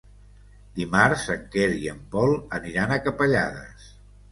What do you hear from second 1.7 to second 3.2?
i en Pol aniran a